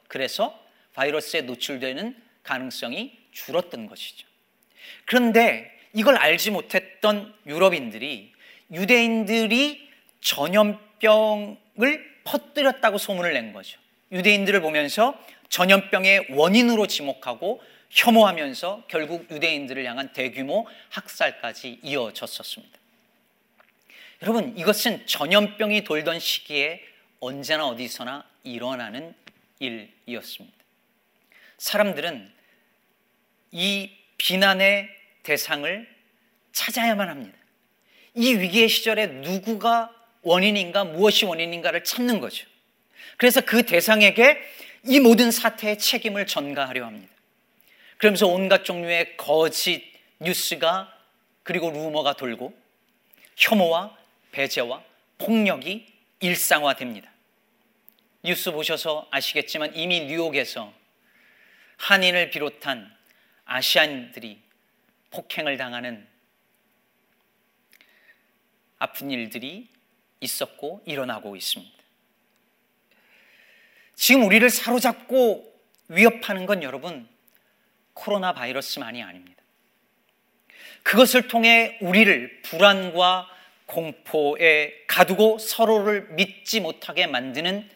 그래서 0.06 0.62
바이러스에 0.92 1.40
노출되는 1.40 2.14
가능성이 2.42 3.16
줄었던 3.30 3.86
것이죠. 3.86 4.28
그런데 5.06 5.70
이걸 5.94 6.16
알지 6.16 6.50
못했던 6.50 7.34
유럽인들이 7.46 8.34
유대인들이 8.70 9.88
전염병을 10.20 11.56
퍼뜨렸다고 12.24 12.98
소문을 12.98 13.32
낸 13.32 13.54
거죠. 13.54 13.80
유대인들을 14.12 14.60
보면서 14.60 15.18
전염병의 15.48 16.26
원인으로 16.32 16.86
지목하고 16.86 17.62
혐오하면서 17.92 18.84
결국 18.88 19.30
유대인들을 19.30 19.84
향한 19.84 20.12
대규모 20.12 20.66
학살까지 20.88 21.80
이어졌었습니다. 21.82 22.78
여러분, 24.22 24.56
이것은 24.56 25.06
전염병이 25.06 25.84
돌던 25.84 26.18
시기에 26.18 26.80
언제나 27.20 27.66
어디서나 27.66 28.24
일어나는 28.44 29.14
일이었습니다. 29.58 30.56
사람들은 31.58 32.32
이 33.52 33.90
비난의 34.16 34.88
대상을 35.22 35.88
찾아야만 36.52 37.08
합니다. 37.08 37.36
이 38.14 38.34
위기의 38.34 38.68
시절에 38.68 39.06
누구가 39.06 39.94
원인인가, 40.22 40.84
무엇이 40.84 41.24
원인인가를 41.24 41.84
찾는 41.84 42.20
거죠. 42.20 42.46
그래서 43.16 43.40
그 43.40 43.64
대상에게 43.64 44.38
이 44.84 45.00
모든 45.00 45.30
사태의 45.30 45.78
책임을 45.78 46.26
전가하려 46.26 46.86
합니다. 46.86 47.11
그러면서 48.02 48.26
온갖 48.26 48.64
종류의 48.64 49.16
거짓 49.16 49.80
뉴스가 50.18 50.92
그리고 51.44 51.70
루머가 51.70 52.14
돌고 52.14 52.52
혐오와 53.36 53.96
배제와 54.32 54.82
폭력이 55.18 55.86
일상화됩니다. 56.18 57.08
뉴스 58.24 58.50
보셔서 58.50 59.06
아시겠지만 59.12 59.76
이미 59.76 60.00
뉴욕에서 60.00 60.74
한인을 61.76 62.30
비롯한 62.30 62.92
아시안들이 63.44 64.40
폭행을 65.12 65.56
당하는 65.56 66.04
아픈 68.80 69.12
일들이 69.12 69.68
있었고 70.18 70.82
일어나고 70.86 71.36
있습니다. 71.36 71.72
지금 73.94 74.26
우리를 74.26 74.50
사로잡고 74.50 75.56
위협하는 75.86 76.46
건 76.46 76.64
여러분 76.64 77.11
코로나 77.94 78.32
바이러스만이 78.32 79.02
아닙니다. 79.02 79.42
그것을 80.82 81.28
통해 81.28 81.78
우리를 81.80 82.42
불안과 82.42 83.28
공포에 83.66 84.72
가두고 84.86 85.38
서로를 85.38 86.08
믿지 86.10 86.60
못하게 86.60 87.06
만드는 87.06 87.68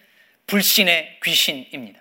불신의 0.46 1.20
귀신입니다. 1.22 2.00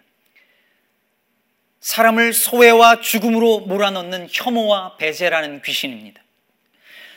사람을 1.80 2.34
소외와 2.34 3.02
죽음으로 3.02 3.62
몰아넣는 3.62 4.28
혐오와 4.32 4.98
배제라는 4.98 5.62
귀신입니다. 5.62 6.22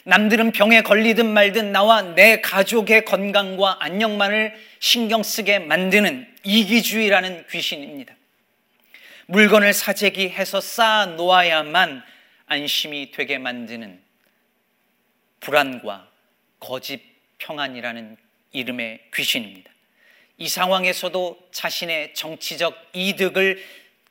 남들은 0.05 0.53
병에 0.53 0.83
걸리든 0.83 1.27
말든 1.27 1.73
나와 1.73 2.03
내 2.03 2.41
가족의 2.41 3.05
건강과 3.05 3.79
안녕만을 3.81 4.55
신경 4.79 5.23
쓰게 5.23 5.59
만드는 5.59 6.27
이기주의라는 6.45 7.47
귀신입니다. 7.51 8.15
물건을 9.31 9.75
사재기 9.75 10.31
해서 10.31 10.59
쌓아 10.59 11.05
놓아야만 11.05 12.03
안심이 12.47 13.11
되게 13.11 13.37
만드는 13.37 14.01
불안과 15.41 16.09
거짓 16.59 17.03
평안이라는 17.37 18.17
이름의 18.53 19.11
귀신입니다. 19.15 19.71
이 20.39 20.49
상황에서도 20.49 21.51
자신의 21.53 22.15
정치적 22.15 22.89
이득을 22.95 23.63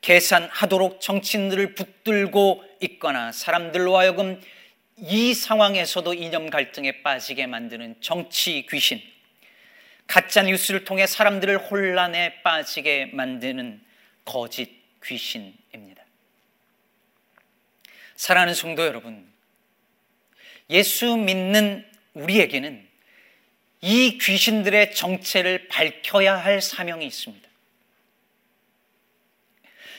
계산하도록 0.01 1.01
정치인들을 1.01 1.73
붙들고 1.73 2.63
있거나 2.81 3.31
사람들로 3.31 3.97
하여금 3.97 4.39
이 4.97 5.33
상황에서도 5.33 6.13
이념 6.13 6.51
갈등에 6.51 7.01
빠지게 7.01 7.47
만드는 7.47 7.95
정치 8.01 8.67
귀신, 8.69 9.01
가짜 10.05 10.43
뉴스를 10.43 10.85
통해 10.85 11.07
사람들을 11.07 11.57
혼란에 11.57 12.43
빠지게 12.43 13.09
만드는 13.13 13.81
거짓 14.23 14.76
귀신입니다. 15.03 16.03
사랑하는 18.15 18.53
성도 18.53 18.85
여러분, 18.85 19.31
예수 20.69 21.15
믿는 21.15 21.85
우리에게는 22.13 22.87
이 23.81 24.17
귀신들의 24.17 24.95
정체를 24.95 25.67
밝혀야 25.67 26.35
할 26.35 26.61
사명이 26.61 27.05
있습니다. 27.05 27.47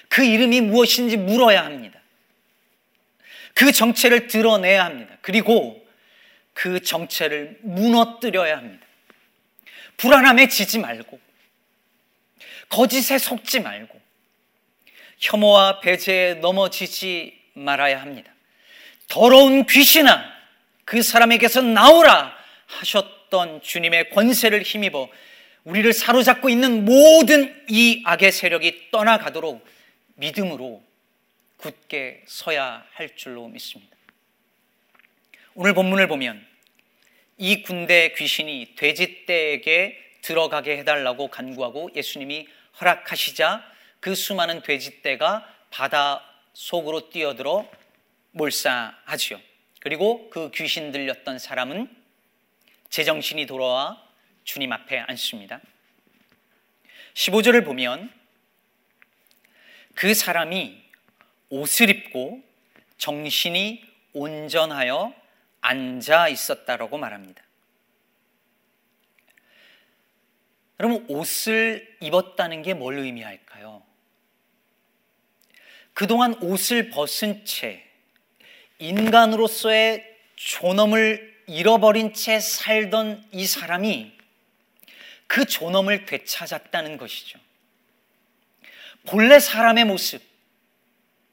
그 0.09 0.25
이름이 0.25 0.63
무엇인지 0.63 1.17
물어야 1.17 1.65
합니다. 1.65 2.01
그 3.55 3.73
정체를 3.73 4.27
드러내야 4.27 4.85
합니다. 4.85 5.17
그리고 5.21 5.87
그 6.55 6.81
정체를 6.81 7.59
무너뜨려야 7.63 8.57
합니다. 8.57 8.87
불안함에 9.97 10.49
지지 10.49 10.79
말고, 10.79 11.21
거짓에 12.69 13.19
속지 13.19 13.61
말고, 13.61 14.01
혐오와 15.19 15.81
배제에 15.81 16.35
넘어지지 16.35 17.39
말아야 17.55 18.01
합니다. 18.01 18.33
더러운 19.09 19.67
귀신아, 19.67 20.25
그 20.85 21.03
사람에게서 21.03 21.63
나오라 21.63 22.37
하셨 22.67 23.19
어떤 23.29 23.61
주님의 23.61 24.11
권세를 24.11 24.63
힘입어 24.63 25.09
우리를 25.65 25.93
사로잡고 25.93 26.49
있는 26.49 26.85
모든 26.85 27.55
이 27.69 28.03
악의 28.05 28.33
세력이 28.33 28.91
떠나가도록 28.91 29.65
믿음으로 30.15 30.83
굳게 31.59 32.23
서야 32.27 32.87
할 32.93 33.15
줄로 33.17 33.49
믿습니다. 33.49 33.97
오늘 35.55 35.75
본문을 35.75 36.09
보면 36.09 36.45
이 37.37 37.63
군대 37.63 38.15
귀신이 38.17 38.75
돼지떼에게 38.77 39.99
들어가게 40.23 40.79
해달라고 40.79 41.29
간구하고 41.29 41.91
예수님이 41.95 42.49
허락하시자 42.81 43.63
그 44.01 44.15
수많은 44.15 44.63
돼지떼가 44.63 45.47
바다 45.71 46.25
속으로 46.53 47.11
뛰어들어 47.11 47.69
몰사하지요. 48.33 49.41
그리고 49.81 50.29
그 50.31 50.51
귀신 50.55 50.93
들렸던 50.93 51.39
사람은 51.39 51.89
제정신이 52.91 53.47
돌아와 53.47 54.03
주님 54.45 54.73
앞에 54.73 54.99
앉습니다. 54.99 55.61
15절을 57.15 57.65
보면 57.65 58.13
그 59.95 60.15
사람이 60.15 60.83
옷을 61.51 61.91
입고 61.91 62.43
정신이 62.99 63.85
온전하여 64.13 65.15
앉아 65.61 66.29
있었다라고 66.29 66.99
말합니다. 66.99 67.43
여러분, 70.81 71.05
옷을 71.09 71.97
입었다는 72.01 72.63
게 72.63 72.75
뭘 72.75 72.99
의미할까요? 72.99 73.83
그동안 75.99 76.35
옷을 76.35 76.91
벗은 76.91 77.45
채 77.45 77.83
인간으로서의 78.79 80.07
존엄을 80.37 81.43
잃어버린 81.49 82.15
채 82.15 82.39
살던 82.39 83.29
이 83.33 83.45
사람이 83.45 84.13
그 85.27 85.45
존엄을 85.45 86.07
되찾았다는 86.07 86.99
것이죠. 86.99 87.41
본래 89.07 89.41
사람의 89.41 89.87
모습, 89.87 90.23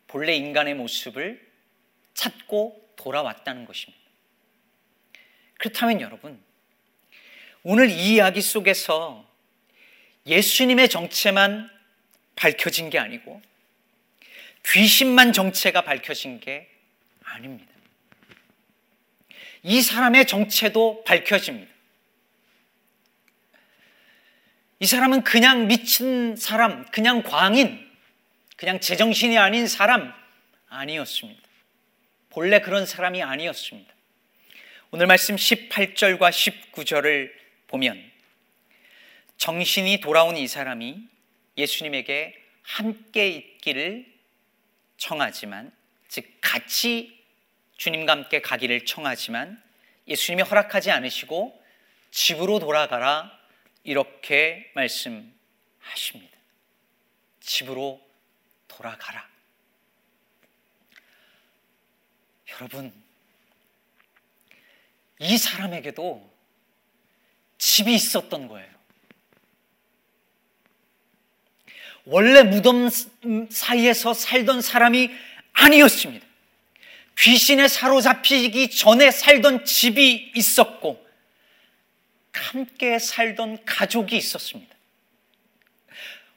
본래 0.08 0.34
인간의 0.34 0.74
모습을 0.74 1.48
찾고 2.16 2.94
돌아왔다는 2.96 3.66
것입니다. 3.66 4.04
그렇다면 5.60 6.02
여러분, 6.02 6.42
오늘 7.62 7.92
이 7.92 8.16
이야기 8.16 8.42
속에서 8.42 9.30
예수님의 10.26 10.90
정체만 10.90 11.70
밝혀진 12.36 12.90
게 12.90 12.98
아니고 12.98 13.44
귀신만 14.66 15.34
정체가 15.34 15.82
밝혀진 15.82 16.40
게 16.40 16.70
아닙니다. 17.24 17.72
이 19.64 19.82
사람의 19.82 20.28
정체도 20.28 21.04
밝혀집니다. 21.06 21.74
이 24.80 24.86
사람은 24.86 25.24
그냥 25.24 25.68
미친 25.68 26.36
사람, 26.36 26.86
그냥 26.92 27.24
광인, 27.24 27.90
그냥 28.58 28.80
제정신이 28.80 29.38
아닌 29.38 29.68
사람 29.68 30.14
아니었습니다. 30.68 31.42
본래 32.30 32.60
그런 32.60 32.86
사람이 32.86 33.24
아니었습니다. 33.24 33.94
오늘 34.92 35.08
말씀 35.08 35.36
18절과 35.36 36.30
19절을 36.30 37.32
보면 37.68 38.12
정신이 39.38 40.00
돌아온 40.02 40.38
이 40.38 40.48
사람이 40.48 41.08
예수님에게 41.58 42.36
함께 42.62 43.30
있기를 43.30 44.15
청하지만 44.98 45.72
즉 46.08 46.26
같이 46.42 47.24
주님과 47.78 48.12
함께 48.12 48.42
가기를 48.42 48.86
청하지만 48.86 49.62
예수님이 50.08 50.44
허락하지 50.44 50.92
않으시고 50.92 51.64
집으로 52.12 52.60
돌아가라 52.60 53.32
이렇게 53.84 54.72
말씀하십니다. 54.74 56.38
집으로 57.40 58.02
돌아가라. 58.68 59.28
여러분, 62.52 62.94
이 65.20 65.38
사람에게도 65.38 66.34
집이 67.58 67.94
있었던 67.94 68.48
거예요. 68.48 68.75
원래 72.06 72.44
무덤 72.44 72.90
사이에서 73.50 74.14
살던 74.14 74.62
사람이 74.62 75.10
아니었습니다. 75.54 76.26
귀신에 77.18 77.68
사로잡히기 77.68 78.70
전에 78.70 79.12
살던 79.12 79.66
집이 79.66 80.32
있었고, 80.36 81.04
함께 82.32 83.00
살던 83.00 83.66
가족이 83.66 84.16
있었습니다. 84.18 84.76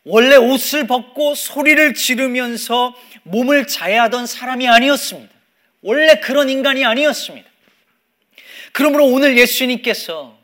원래 0.04 0.36
옷을 0.36 0.86
벗고 0.86 1.34
소리를 1.34 1.92
지르면서 1.94 2.94
몸을 3.24 3.66
자해하던 3.66 4.26
사람이 4.26 4.66
아니었습니다. 4.66 5.34
원래 5.82 6.14
그런 6.20 6.48
인간이 6.48 6.84
아니었습니다. 6.84 7.48
그러므로 8.72 9.06
오늘 9.06 9.36
예수님께서 9.36 10.38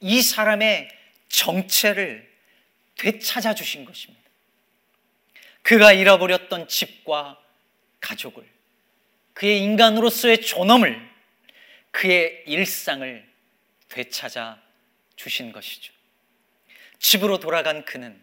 이 0.00 0.22
사람의 0.22 0.88
정체를 1.28 2.28
되찾아 2.96 3.54
주신 3.54 3.84
것입니다. 3.84 4.27
그가 5.68 5.92
잃어버렸던 5.92 6.66
집과 6.66 7.38
가족을, 8.00 8.42
그의 9.34 9.62
인간으로서의 9.64 10.40
존엄을, 10.40 10.98
그의 11.90 12.42
일상을 12.46 13.30
되찾아 13.90 14.62
주신 15.14 15.52
것이죠. 15.52 15.92
집으로 16.98 17.38
돌아간 17.38 17.84
그는 17.84 18.18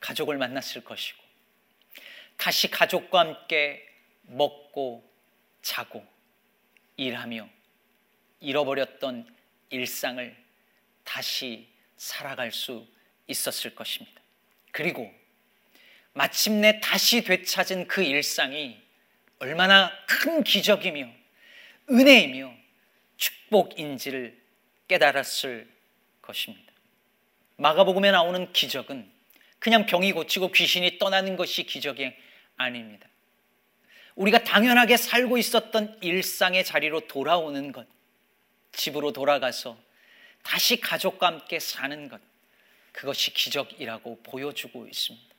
가족을 0.00 0.38
만났을 0.38 0.84
것이고, 0.84 1.22
다시 2.38 2.70
가족과 2.70 3.20
함께 3.20 3.86
먹고 4.22 5.06
자고 5.60 6.02
일하며 6.96 7.46
잃어버렸던 8.40 9.36
일상을 9.68 10.34
다시 11.04 11.68
살아갈 11.98 12.52
수 12.52 12.86
있었을 13.26 13.74
것입니다. 13.74 14.22
그리고 14.72 15.12
마침내 16.16 16.80
다시 16.80 17.22
되찾은 17.22 17.88
그 17.88 18.02
일상이 18.02 18.80
얼마나 19.38 19.92
큰 20.06 20.42
기적이며 20.42 21.06
은혜이며 21.90 22.54
축복인지를 23.18 24.42
깨달았을 24.88 25.68
것입니다. 26.22 26.72
마가복음에 27.56 28.12
나오는 28.12 28.50
기적은 28.54 29.12
그냥 29.58 29.84
병이 29.84 30.12
고치고 30.12 30.52
귀신이 30.52 30.98
떠나는 30.98 31.36
것이 31.36 31.64
기적이 31.64 32.14
아닙니다. 32.56 33.06
우리가 34.14 34.42
당연하게 34.42 34.96
살고 34.96 35.36
있었던 35.36 35.98
일상의 36.00 36.64
자리로 36.64 37.08
돌아오는 37.08 37.72
것, 37.72 37.86
집으로 38.72 39.12
돌아가서 39.12 39.78
다시 40.42 40.80
가족과 40.80 41.26
함께 41.26 41.58
사는 41.58 42.08
것, 42.08 42.22
그것이 42.92 43.34
기적이라고 43.34 44.22
보여주고 44.22 44.86
있습니다. 44.86 45.35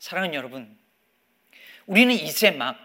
사랑하는 0.00 0.34
여러분, 0.34 0.78
우리는 1.84 2.14
이제 2.14 2.50
막 2.50 2.78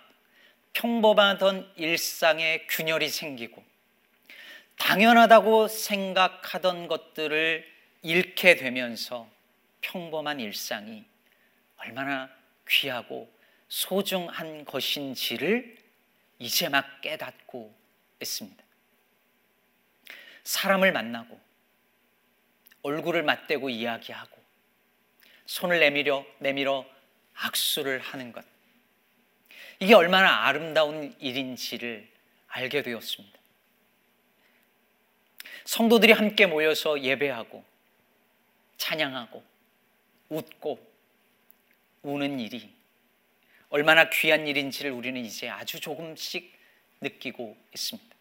평범하던 0.73 1.71
일상에 1.78 2.65
균열이 2.67 3.08
생기고 3.08 3.63
당연하다고 4.78 5.69
생각하던 5.69 6.89
것들을 6.89 7.65
잃게 8.01 8.58
되면서 8.58 9.30
평범한 9.80 10.41
일상이 10.41 11.06
얼마나 11.78 12.30
귀하고 12.67 13.34
소중한 13.69 14.65
것인지를 14.65 15.78
이제 16.39 16.67
막 16.67 16.99
깨닫고 16.99 17.73
있습니다. 18.21 18.62
사람을 20.43 20.91
만나고 20.91 21.39
얼굴을 22.82 23.23
맞대고 23.23 23.69
이야기하고 23.69 24.38
손을 25.45 25.80
내밀어 25.80 26.25
내밀어 26.39 26.94
악수를 27.36 28.00
하는 28.00 28.32
것 28.32 28.45
이게 29.80 29.93
얼마나 29.93 30.45
아름다운 30.45 31.15
일인지를 31.19 32.08
알게 32.48 32.82
되었습니다. 32.82 33.39
성도들이 35.65 36.13
함께 36.13 36.45
모여서 36.45 37.02
예배하고 37.02 37.63
찬양하고 38.78 39.43
웃고 40.30 40.95
우는 42.04 42.39
일이 42.39 42.74
얼마나 43.69 44.10
귀한 44.10 44.48
일인지를 44.48 44.91
우리는 44.91 45.24
이제 45.26 45.50
아주 45.50 45.80
조금씩 45.80 46.54
느끼고 47.02 47.58
있습니다. 47.74 48.15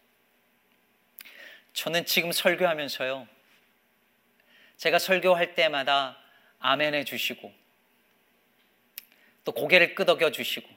저는 1.73 2.05
지금 2.05 2.31
설교하면서요, 2.31 3.27
제가 4.77 4.99
설교할 4.99 5.55
때마다 5.55 6.17
아멘 6.59 6.93
해 6.93 7.03
주시고, 7.03 7.53
또 9.45 9.53
고개를 9.53 9.95
끄덕여 9.95 10.31
주시고, 10.31 10.67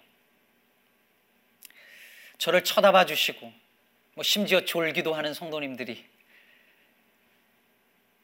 저를 2.39 2.63
쳐다봐 2.63 3.07
주시고, 3.07 3.53
뭐 4.15 4.23
심지어 4.23 4.65
졸기도 4.65 5.15
하는 5.15 5.35
성도님들이 5.35 6.05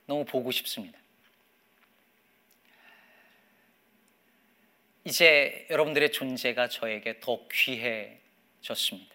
너무 0.07 0.24
보고 0.24 0.52
싶습니다. 0.52 0.98
이제 5.04 5.66
여러분들의 5.70 6.12
존재가 6.12 6.68
저에게 6.68 7.20
더 7.20 7.46
귀해졌습니다. 7.52 9.14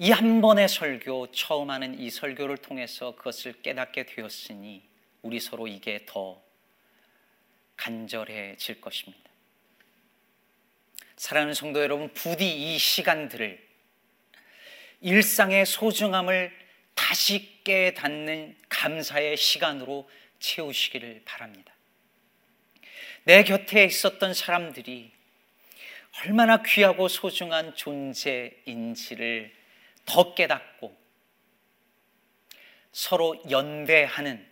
이 0.00 0.10
한 0.12 0.40
번의 0.40 0.68
설교, 0.68 1.32
처음 1.32 1.70
하는 1.70 1.98
이 1.98 2.08
설교를 2.10 2.58
통해서 2.58 3.16
그것을 3.16 3.60
깨닫게 3.62 4.06
되었으니 4.06 4.82
우리 5.22 5.40
서로 5.40 5.66
이게 5.66 6.06
더 6.06 6.40
간절해질 7.78 8.82
것입니다. 8.82 9.30
사랑하는 11.16 11.54
성도 11.54 11.80
여러분, 11.80 12.12
부디 12.12 12.74
이 12.74 12.78
시간들을 12.78 13.66
일상의 15.00 15.64
소중함을 15.64 16.52
다시 16.94 17.60
깨닫는 17.64 18.56
감사의 18.68 19.36
시간으로 19.36 20.08
채우시기를 20.40 21.22
바랍니다. 21.24 21.72
내 23.24 23.42
곁에 23.44 23.84
있었던 23.84 24.34
사람들이 24.34 25.12
얼마나 26.20 26.62
귀하고 26.62 27.08
소중한 27.08 27.74
존재인지를 27.76 29.54
더 30.04 30.34
깨닫고 30.34 30.96
서로 32.92 33.40
연대하는 33.50 34.47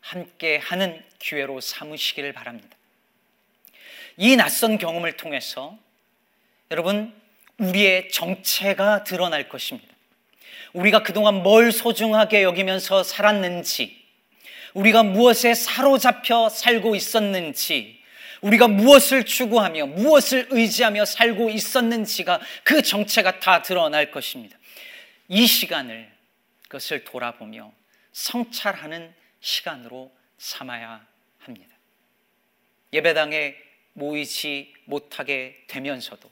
함께 0.00 0.56
하는 0.58 1.02
기회로 1.18 1.60
삼으시기를 1.60 2.32
바랍니다. 2.32 2.76
이 4.16 4.36
낯선 4.36 4.78
경험을 4.78 5.16
통해서 5.16 5.78
여러분 6.70 7.14
우리의 7.58 8.10
정체가 8.10 9.04
드러날 9.04 9.48
것입니다. 9.48 9.94
우리가 10.72 11.02
그동안 11.02 11.42
뭘 11.42 11.72
소중하게 11.72 12.42
여기면서 12.42 13.02
살았는지, 13.02 14.00
우리가 14.74 15.02
무엇에 15.02 15.54
사로잡혀 15.54 16.48
살고 16.48 16.94
있었는지, 16.94 18.00
우리가 18.40 18.68
무엇을 18.68 19.24
추구하며 19.24 19.86
무엇을 19.86 20.48
의지하며 20.50 21.04
살고 21.04 21.50
있었는지가 21.50 22.40
그 22.62 22.82
정체가 22.82 23.40
다 23.40 23.62
드러날 23.62 24.10
것입니다. 24.10 24.56
이 25.28 25.46
시간을 25.46 26.10
그것을 26.62 27.04
돌아보며 27.04 27.72
성찰하는 28.12 29.12
시간으로 29.40 30.14
삼아야 30.38 31.06
합니다. 31.38 31.76
예배당에 32.92 33.56
모이지 33.92 34.72
못하게 34.84 35.64
되면서도 35.66 36.30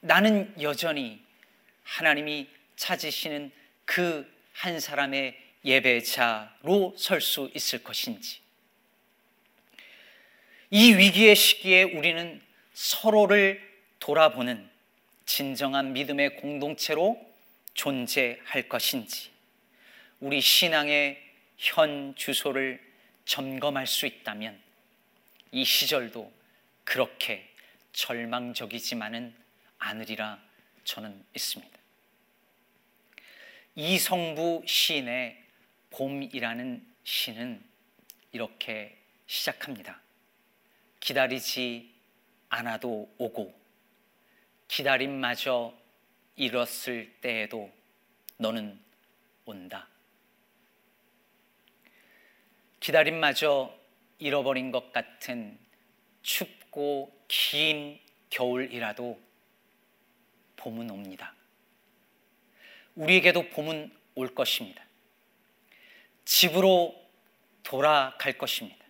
나는 0.00 0.54
여전히 0.60 1.22
하나님이 1.84 2.48
찾으시는 2.76 3.52
그 3.84 4.38
한 4.58 4.80
사람의 4.80 5.36
예배자로 5.64 6.94
설 6.98 7.20
수 7.20 7.50
있을 7.54 7.82
것인지. 7.84 8.40
이 10.70 10.94
위기의 10.94 11.36
시기에 11.36 11.84
우리는 11.84 12.42
서로를 12.74 13.62
돌아보는 14.00 14.68
진정한 15.26 15.92
믿음의 15.92 16.36
공동체로 16.36 17.24
존재할 17.74 18.68
것인지. 18.68 19.30
우리 20.18 20.40
신앙의 20.40 21.22
현 21.58 22.14
주소를 22.14 22.80
점검할 23.24 23.86
수 23.86 24.06
있다면 24.06 24.60
이 25.50 25.64
시절도 25.64 26.32
그렇게 26.84 27.52
절망적이지만은 27.92 29.34
않으리라 29.78 30.40
저는 30.84 31.24
믿습니다. 31.32 31.78
이성부 33.74 34.62
시인의 34.66 35.44
봄이라는 35.90 36.86
시는 37.04 37.62
이렇게 38.32 38.96
시작합니다. 39.26 40.00
기다리지 41.00 41.92
않아도 42.48 43.12
오고 43.18 43.54
기다림마저 44.68 45.74
잃었을 46.36 47.12
때에도 47.20 47.70
너는 48.36 48.78
온다. 49.44 49.88
기다림마저 52.88 53.70
잃어버린 54.18 54.72
것 54.72 54.94
같은 54.94 55.58
춥고 56.22 57.12
긴 57.28 58.00
겨울이라도 58.30 59.20
봄은 60.56 60.88
옵니다. 60.88 61.34
우리에게도 62.94 63.50
봄은 63.50 63.92
올 64.14 64.34
것입니다. 64.34 64.82
집으로 66.24 66.98
돌아갈 67.62 68.38
것입니다. 68.38 68.82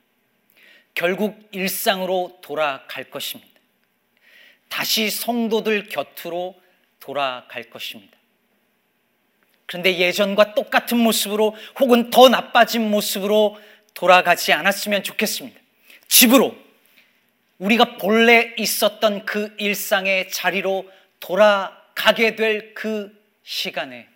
결국 0.94 1.48
일상으로 1.50 2.38
돌아갈 2.40 3.10
것입니다. 3.10 3.60
다시 4.68 5.10
성도들 5.10 5.88
곁으로 5.88 6.54
돌아갈 7.00 7.64
것입니다. 7.64 8.16
그런데 9.66 9.98
예전과 9.98 10.54
똑같은 10.54 10.98
모습으로 10.98 11.56
혹은 11.80 12.10
더 12.10 12.28
나빠진 12.28 12.90
모습으로 12.90 13.58
돌아가지 13.98 14.52
않았으면 14.52 15.02
좋겠습니다. 15.02 15.58
집으로 16.06 16.56
우리가 17.58 17.96
본래 17.96 18.54
있었던 18.56 19.26
그 19.26 19.52
일상의 19.58 20.30
자리로 20.30 20.88
돌아가게 21.18 22.36
될 22.36 22.74
그 22.74 23.12
시간에 23.42 24.06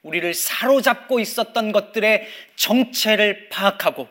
우리를 0.00 0.32
사로잡고 0.32 1.20
있었던 1.20 1.72
것들의 1.72 2.26
정체를 2.56 3.50
파악하고 3.50 4.08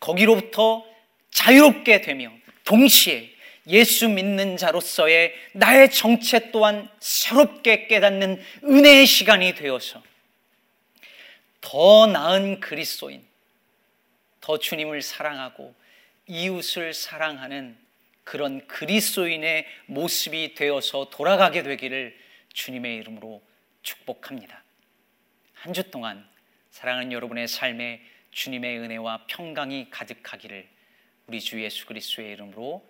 거기로부터 0.00 0.86
자유롭게 1.30 2.00
되며 2.00 2.30
동시에 2.64 3.30
예수 3.66 4.08
믿는 4.08 4.56
자로서의 4.56 5.34
나의 5.52 5.90
정체 5.90 6.50
또한 6.50 6.88
새롭게 6.98 7.88
깨닫는 7.88 8.42
은혜의 8.64 9.04
시간이 9.04 9.54
되어서 9.54 10.02
더 11.60 12.06
나은 12.06 12.60
그리스도인, 12.60 13.22
더 14.42 14.58
주님을 14.58 15.00
사랑하고 15.00 15.74
이웃을 16.26 16.92
사랑하는 16.92 17.78
그런 18.24 18.66
그리스도인의 18.66 19.66
모습이 19.86 20.54
되어서 20.54 21.08
돌아가게 21.10 21.62
되기를 21.62 22.18
주님의 22.52 22.96
이름으로 22.98 23.42
축복합니다. 23.82 24.62
한 25.54 25.72
주 25.72 25.90
동안 25.90 26.28
사랑하는 26.70 27.12
여러분의 27.12 27.46
삶에 27.48 28.02
주님의 28.32 28.78
은혜와 28.80 29.26
평강이 29.28 29.90
가득하기를 29.90 30.68
우리 31.28 31.40
주 31.40 31.62
예수 31.62 31.86
그리스도의 31.86 32.32
이름으로 32.32 32.84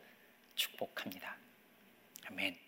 축복합니다. 0.54 1.36
아멘. 2.26 2.61